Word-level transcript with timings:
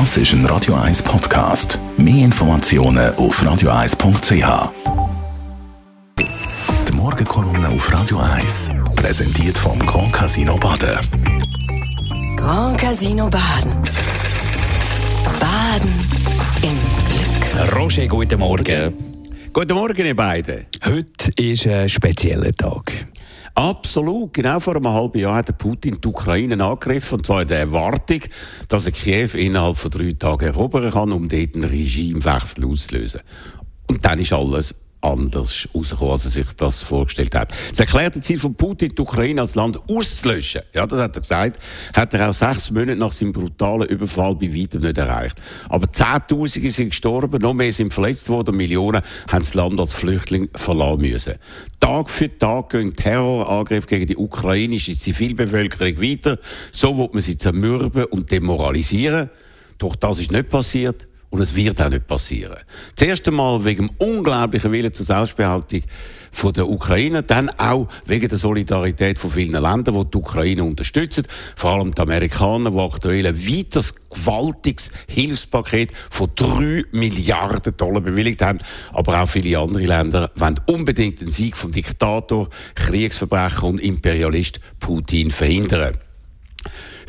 Das 0.00 0.16
ist 0.16 0.32
ein 0.32 0.44
Radio 0.46 0.74
1 0.74 1.04
Podcast. 1.04 1.78
Mehr 1.96 2.24
Informationen 2.24 3.14
auf 3.14 3.40
radio1.ch. 3.40 4.72
Die 6.18 6.92
Morgenkolumne 6.92 7.68
auf 7.68 7.92
Radio 7.92 8.18
1 8.18 8.72
präsentiert 8.96 9.56
vom 9.56 9.78
Grand 9.86 10.12
Casino 10.12 10.56
Baden. 10.56 10.98
Grand 12.36 12.76
Casino 12.76 13.30
Baden. 13.30 13.72
Baden 15.38 15.94
im 16.62 16.76
Glück. 17.08 17.76
Roger, 17.76 18.08
guten 18.08 18.40
Morgen. 18.40 18.92
Guten 19.52 19.74
Morgen, 19.74 20.06
ihr 20.06 20.16
beiden. 20.16 20.66
Heute 20.84 21.30
ist 21.36 21.68
ein 21.68 21.88
spezieller 21.88 22.52
Tag. 22.52 23.06
Absolut. 23.54 24.34
Genau 24.34 24.58
vor 24.58 24.74
einem 24.74 24.88
halben 24.88 25.18
Jahr 25.18 25.36
hat 25.36 25.56
Putin 25.58 25.98
die 26.02 26.08
Ukraine 26.08 26.62
angegriffen, 26.62 27.18
und 27.18 27.26
zwar 27.26 27.42
in 27.42 27.48
der 27.48 27.60
Erwartung, 27.60 28.20
dass 28.68 28.86
er 28.86 28.92
Kiew 28.92 29.30
innerhalb 29.34 29.76
von 29.76 29.90
drei 29.90 30.12
Tagen 30.12 30.46
erobern 30.46 30.90
kann, 30.90 31.12
um 31.12 31.28
dort 31.28 31.54
einen 31.54 31.64
Regimewechsel 31.64 32.64
auszulösen. 32.64 33.20
Und 33.86 34.04
dann 34.04 34.18
ist 34.18 34.32
alles 34.32 34.74
anders 35.04 35.68
rausgekommen, 35.74 36.12
als 36.12 36.24
er 36.24 36.30
sich 36.30 36.46
das 36.56 36.82
vorgestellt 36.82 37.34
hat. 37.34 37.52
Das 37.70 37.80
erklärte 37.80 38.20
Ziel 38.20 38.38
von 38.38 38.54
Putin, 38.54 38.90
die 38.96 39.00
Ukraine 39.00 39.42
als 39.42 39.54
Land 39.54 39.78
auszulöschen, 39.88 40.62
ja, 40.72 40.86
das 40.86 40.98
hat 40.98 41.16
er 41.16 41.20
gesagt, 41.20 41.62
hat 41.92 42.14
er 42.14 42.30
auch 42.30 42.34
sechs 42.34 42.70
Monate 42.70 42.96
nach 42.96 43.12
seinem 43.12 43.32
brutalen 43.32 43.88
Überfall 43.88 44.34
bei 44.36 44.54
weitem 44.54 44.80
nicht 44.80 44.98
erreicht. 44.98 45.40
Aber 45.68 45.90
Zehntausende 45.92 46.70
sind 46.70 46.90
gestorben, 46.90 47.40
noch 47.40 47.54
mehr 47.54 47.72
sind 47.72 47.92
verletzt 47.92 48.28
worden, 48.28 48.56
Millionen 48.56 49.02
haben 49.28 49.42
das 49.42 49.54
Land 49.54 49.78
als 49.78 49.92
Flüchtling 49.92 50.48
verlassen 50.54 51.02
müssen. 51.02 51.34
Tag 51.80 52.08
für 52.08 52.38
Tag 52.38 52.70
gehen 52.70 52.94
Terrorangriffe 52.94 53.88
gegen 53.88 54.06
die 54.06 54.16
ukrainische 54.16 54.94
Zivilbevölkerung 54.94 56.00
weiter. 56.00 56.38
So 56.72 56.96
wird 56.96 57.12
man 57.12 57.22
sie 57.22 57.36
zermürben 57.36 58.04
und 58.06 58.30
demoralisieren. 58.30 59.30
Doch 59.78 59.94
das 59.96 60.18
ist 60.18 60.32
nicht 60.32 60.48
passiert. 60.48 61.06
Und 61.34 61.40
es 61.40 61.56
wird 61.56 61.80
auch 61.80 61.88
nicht 61.88 62.06
passieren. 62.06 62.58
Das 62.94 63.08
erste 63.08 63.32
Mal 63.32 63.64
wegen 63.64 63.88
dem 63.88 63.96
unglaublichen 63.98 64.70
Willen 64.70 64.94
zur 64.94 65.04
Selbstbehaltung 65.04 65.82
von 66.30 66.52
der 66.52 66.68
Ukraine, 66.68 67.24
dann 67.24 67.50
auch 67.50 67.88
wegen 68.06 68.28
der 68.28 68.38
Solidarität 68.38 69.18
von 69.18 69.30
vielen 69.30 69.60
Ländern, 69.60 69.96
die 70.00 70.10
die 70.12 70.16
Ukraine 70.16 70.62
unterstützen. 70.62 71.26
Vor 71.56 71.72
allem 71.72 71.92
die 71.92 72.00
Amerikaner, 72.00 72.70
die 72.70 72.78
aktuell 72.78 73.26
ein 73.26 73.36
weiteres 73.36 74.08
gewaltiges 74.10 74.92
Hilfspaket 75.08 75.90
von 76.08 76.30
3 76.36 76.84
Milliarden 76.92 77.76
Dollar 77.76 78.00
bewilligt 78.00 78.40
haben. 78.40 78.60
Aber 78.92 79.20
auch 79.20 79.28
viele 79.28 79.58
andere 79.58 79.86
Länder 79.86 80.30
wollen 80.36 80.60
unbedingt 80.66 81.20
den 81.20 81.32
Sieg 81.32 81.56
vom 81.56 81.72
Diktator, 81.72 82.48
Kriegsverbrecher 82.76 83.64
und 83.64 83.80
Imperialist 83.80 84.60
Putin 84.78 85.32
verhindern. 85.32 85.94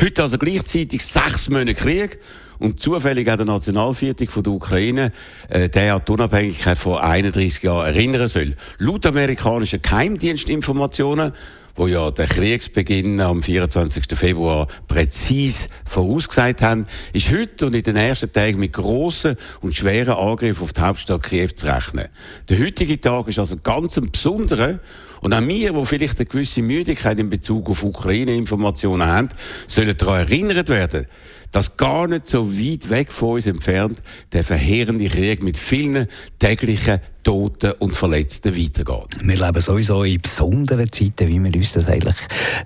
Heute 0.00 0.22
also 0.22 0.38
gleichzeitig 0.38 1.04
sechs 1.04 1.50
Monate 1.50 1.74
Krieg 1.74 2.18
und 2.58 2.80
zufällig 2.80 3.30
auch 3.30 3.36
der 3.36 3.46
Nationalviertel 3.46 4.26
von 4.26 4.42
der 4.42 4.52
Ukraine, 4.52 5.12
äh, 5.48 5.68
der 5.68 5.94
an 5.94 6.02
die 6.06 6.12
Unabhängigkeit 6.12 6.78
vor 6.78 7.02
31 7.02 7.62
Jahren 7.62 7.94
erinnern 7.94 8.28
soll. 8.28 8.56
Laut 8.78 9.06
amerikanischen 9.06 9.82
Geheimdienstinformationen 9.82 11.32
wo 11.76 11.88
ja 11.88 12.10
der 12.10 12.26
Kriegsbeginn 12.26 13.20
am 13.20 13.42
24. 13.42 14.16
Februar 14.16 14.68
präzis 14.86 15.68
vorausgesagt 15.84 16.62
haben, 16.62 16.86
ist 17.12 17.32
heute 17.32 17.66
und 17.66 17.74
in 17.74 17.82
den 17.82 17.96
ersten 17.96 18.32
Tagen 18.32 18.60
mit 18.60 18.72
grossen 18.72 19.36
und 19.60 19.74
schweren 19.74 20.14
Angriffen 20.14 20.62
auf 20.62 20.72
die 20.72 20.80
Hauptstadt 20.80 21.24
Kiew 21.24 21.48
zu 21.48 21.66
rechnen. 21.66 22.08
Der 22.48 22.60
heutige 22.60 23.00
Tag 23.00 23.28
ist 23.28 23.38
also 23.38 23.56
ganz 23.56 23.98
ein 23.98 24.10
besonderer 24.10 24.78
und 25.20 25.32
auch 25.32 25.40
wir, 25.40 25.72
die 25.72 25.86
vielleicht 25.86 26.18
eine 26.18 26.26
gewisse 26.26 26.62
Müdigkeit 26.62 27.18
in 27.18 27.30
Bezug 27.30 27.68
auf 27.68 27.82
Ukraine-Informationen 27.82 29.06
haben, 29.06 29.28
sollen 29.66 29.96
daran 29.96 30.20
erinnert 30.20 30.68
werden, 30.68 31.06
dass 31.54 31.76
gar 31.76 32.08
nicht 32.08 32.26
so 32.26 32.52
weit 32.52 32.90
weg 32.90 33.12
von 33.12 33.34
uns 33.34 33.46
entfernt 33.46 34.02
der 34.32 34.42
verheerende 34.42 35.08
Krieg 35.08 35.40
mit 35.40 35.56
vielen 35.56 36.08
täglichen 36.40 36.98
Toten 37.22 37.72
und 37.78 37.94
Verletzten 37.94 38.56
weitergeht. 38.56 39.20
Wir 39.22 39.36
leben 39.36 39.60
sowieso 39.60 40.02
in 40.02 40.20
besonderen 40.20 40.90
Zeiten, 40.90 41.28
wie 41.28 41.38
wir 41.38 41.54
uns 41.54 41.72
das 41.72 41.86
eigentlich 41.86 42.16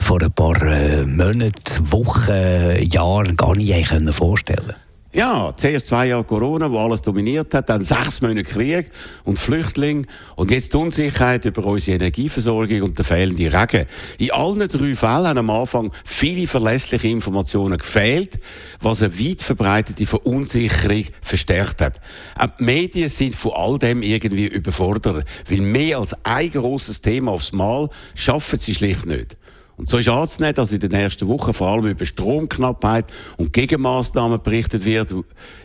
vor 0.00 0.22
ein 0.22 0.32
paar 0.32 0.60
äh, 0.62 1.04
Monaten, 1.04 1.92
Wochen, 1.92 2.82
Jahren 2.90 3.36
gar 3.36 3.54
nicht 3.54 4.14
vorstellen 4.14 4.68
können. 4.68 4.87
Ja, 5.10 5.54
zuerst 5.56 5.86
zwei 5.86 6.08
Jahre 6.08 6.22
Corona, 6.22 6.70
wo 6.70 6.78
alles 6.80 7.00
dominiert 7.00 7.54
hat, 7.54 7.70
dann 7.70 7.82
sechs 7.82 8.20
Monate 8.20 8.44
Krieg 8.44 8.90
und 9.24 9.38
Flüchtlinge 9.38 10.04
und 10.36 10.50
jetzt 10.50 10.74
die 10.74 10.76
Unsicherheit 10.76 11.46
über 11.46 11.64
unsere 11.64 11.96
Energieversorgung 11.96 12.82
und 12.82 12.98
der 12.98 13.06
fehlende 13.06 13.50
Regen. 13.50 13.86
In 14.18 14.32
allen 14.32 14.68
drei 14.68 14.94
Fällen 14.94 15.26
haben 15.26 15.38
am 15.38 15.48
Anfang 15.48 15.92
viele 16.04 16.46
verlässliche 16.46 17.08
Informationen 17.08 17.78
gefehlt, 17.78 18.38
was 18.80 19.02
eine 19.02 19.18
weit 19.18 19.40
verbreitete 19.40 20.04
Verunsicherung 20.04 21.04
verstärkt 21.22 21.80
hat. 21.80 22.00
Auch 22.36 22.50
die 22.58 22.64
Medien 22.64 23.08
sind 23.08 23.34
von 23.34 23.52
all 23.52 23.78
dem 23.78 24.02
irgendwie 24.02 24.46
überfordert, 24.46 25.24
weil 25.48 25.60
mehr 25.62 26.00
als 26.00 26.14
ein 26.26 26.50
grosses 26.50 27.00
Thema 27.00 27.32
aufs 27.32 27.54
Mal 27.54 27.88
schaffen 28.14 28.58
sie 28.58 28.74
schlicht 28.74 29.06
nicht. 29.06 29.37
Und 29.78 29.88
so 29.88 29.96
ist 29.96 30.08
anzunehmen, 30.08 30.54
dass 30.56 30.72
in 30.72 30.80
den 30.80 30.92
ersten 30.92 31.28
Wochen 31.28 31.54
vor 31.54 31.68
allem 31.68 31.86
über 31.86 32.04
Stromknappheit 32.04 33.06
und 33.36 33.52
Gegenmaßnahmen 33.52 34.42
berichtet 34.42 34.84
wird, 34.84 35.14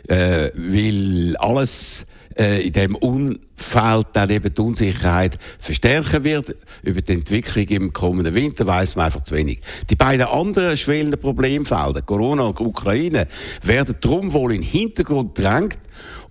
äh, 0.08 0.50
weil 0.54 1.36
alles 1.36 2.06
äh, 2.36 2.66
in 2.66 2.72
dem 2.72 2.94
Umfeld 2.96 4.06
dann 4.12 4.30
eben 4.30 4.54
die 4.54 4.62
Unsicherheit 4.62 5.38
verstärken 5.58 6.24
wird. 6.24 6.56
Über 6.82 7.00
die 7.00 7.12
Entwicklung 7.12 7.66
im 7.68 7.92
kommenden 7.92 8.34
Winter 8.34 8.66
weiß 8.66 8.96
man 8.96 9.06
einfach 9.06 9.22
zu 9.22 9.34
wenig. 9.34 9.60
Die 9.90 9.96
beiden 9.96 10.26
anderen 10.26 10.76
schwelenden 10.76 11.20
Problemfelder, 11.20 12.02
Corona 12.02 12.44
und 12.44 12.60
Ukraine, 12.60 13.26
werden 13.62 13.96
darum 14.00 14.32
wohl 14.32 14.52
in 14.52 14.62
den 14.62 14.68
Hintergrund 14.68 15.34
gedrängt 15.34 15.78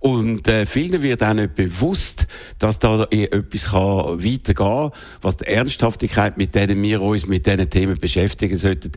und 0.00 0.46
äh, 0.48 0.66
vielen 0.66 1.02
wird 1.02 1.22
auch 1.22 1.32
nicht 1.32 1.54
bewusst, 1.54 2.26
dass 2.58 2.78
da 2.78 3.04
etwas 3.04 3.70
kann 3.70 4.22
weitergehen 4.22 4.54
kann, 4.54 4.90
was 5.22 5.38
die 5.38 5.46
Ernsthaftigkeit, 5.46 6.36
mit 6.36 6.54
der 6.54 6.68
wir 6.68 7.00
uns 7.00 7.26
mit 7.26 7.46
diesen 7.46 7.70
Themen 7.70 7.94
beschäftigen 7.98 8.58
sollten, 8.58 8.92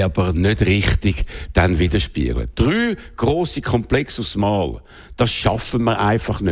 aber 0.00 0.32
nicht 0.32 0.64
richtig 0.64 1.24
dann 1.52 1.80
widerspiegeln. 1.80 2.48
Drei 2.54 2.96
grosse 3.16 3.60
Komplexe 3.60 4.20
aufs 4.20 4.36
Mal, 4.36 4.80
das 5.16 5.32
schaffen 5.32 5.82
wir 5.82 5.98
einfach 5.98 6.40
nicht. 6.40 6.51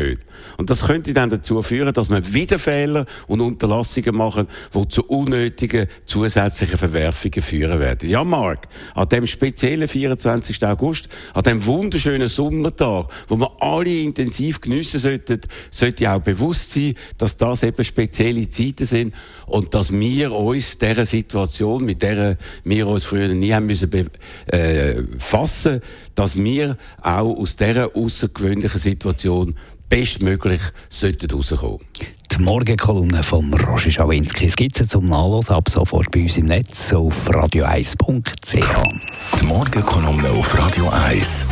Und 0.56 0.70
das 0.70 0.86
könnte 0.86 1.12
dann 1.12 1.30
dazu 1.30 1.60
führen, 1.62 1.92
dass 1.92 2.10
wir 2.10 2.32
wieder 2.32 2.58
Fehler 2.58 3.06
und 3.26 3.40
Unterlassungen 3.40 4.14
machen, 4.14 4.46
die 4.74 4.88
zu 4.88 5.04
unnötigen 5.04 5.86
zusätzlichen 6.06 6.78
Verwerfungen 6.78 7.42
führen 7.42 7.80
werden. 7.80 8.08
Ja, 8.08 8.24
Mark, 8.24 8.68
an 8.94 9.08
dem 9.08 9.26
speziellen 9.26 9.88
24. 9.88 10.64
August, 10.64 11.08
an 11.34 11.42
dem 11.42 11.64
wunderschönen 11.64 12.28
Sommertag, 12.28 13.08
wo 13.28 13.36
wir 13.36 13.50
alle 13.60 14.02
intensiv 14.02 14.60
geniessen 14.60 15.00
sollten, 15.00 15.40
sollte 15.70 16.10
auch 16.10 16.20
bewusst 16.20 16.72
sein, 16.72 16.94
dass 17.18 17.36
das 17.36 17.62
eben 17.62 17.84
spezielle 17.84 18.48
Zeiten 18.48 18.84
sind 18.84 19.14
und 19.46 19.74
dass 19.74 19.92
wir 19.92 20.32
uns 20.32 20.78
dieser 20.78 21.06
Situation, 21.06 21.84
mit 21.84 22.02
der 22.02 22.36
wir 22.64 22.86
uns 22.86 23.04
früher 23.04 23.28
nie 23.28 23.52
haben 23.52 23.66
müssen 23.66 23.90
befassen, 23.90 25.76
äh, 25.76 25.80
dass 26.14 26.36
wir 26.36 26.76
auch 27.02 27.36
aus 27.36 27.56
dieser 27.56 27.96
außergewöhnlichen 27.96 28.80
Situation 28.80 29.54
bestmöglich 29.90 30.62
sollten 30.88 31.30
rauskommen. 31.30 31.80
Die 32.32 32.42
Morgenkolumne 32.42 33.22
von 33.22 33.52
Roger 33.52 33.90
Schawinski. 33.90 34.46
Es 34.46 34.56
gibt 34.56 34.76
sie 34.76 34.86
zum 34.86 35.08
Nachlesen 35.08 35.54
ab 35.54 35.68
sofort 35.68 36.10
bei 36.10 36.22
uns 36.22 36.38
im 36.38 36.46
Netz 36.46 36.92
auf 36.94 37.28
radio1.ch. 37.28 39.40
Die 39.40 39.44
Morgenkolumne 39.44 40.30
auf 40.30 40.56
Radio 40.56 40.88
1. 40.88 41.46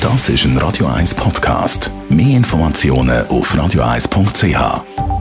Das 0.00 0.28
ist 0.28 0.44
ein 0.44 0.58
Radio 0.58 0.86
1 0.86 1.14
Podcast. 1.14 1.90
Mehr 2.08 2.36
Informationen 2.36 3.26
auf 3.28 3.54
radio1.ch. 3.54 5.15